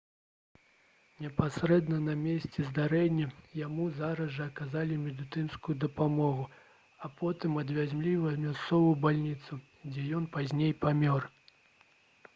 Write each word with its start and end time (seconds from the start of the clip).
непасрэдна 1.23 1.97
на 2.05 2.13
месцы 2.21 2.63
здарэння 2.69 3.25
яму 3.59 3.83
зараз 3.99 4.31
жа 4.37 4.47
аказалі 4.51 4.97
медыцынскую 5.03 5.75
дапамогу 5.85 6.45
а 7.07 7.09
потым 7.21 7.59
адвезлі 7.63 8.13
ў 8.13 8.45
мясцовую 8.47 8.95
бальніцу 9.05 9.59
дзе 9.93 10.07
ён 10.21 10.25
пазней 10.37 10.73
памёр 10.87 11.29